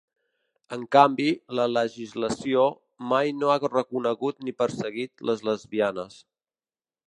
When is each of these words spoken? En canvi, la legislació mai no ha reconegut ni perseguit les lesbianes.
En 0.77 0.85
canvi, 0.95 1.27
la 1.59 1.67
legislació 1.73 2.65
mai 3.11 3.31
no 3.43 3.53
ha 3.57 3.61
reconegut 3.67 4.43
ni 4.49 4.57
perseguit 4.63 5.25
les 5.33 5.49
lesbianes. 5.51 6.21